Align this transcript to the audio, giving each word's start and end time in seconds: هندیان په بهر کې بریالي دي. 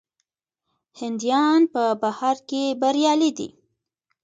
هندیان 0.99 1.61
په 1.73 1.83
بهر 2.01 2.37
کې 2.49 2.63
بریالي 2.81 3.31
دي. 3.37 3.49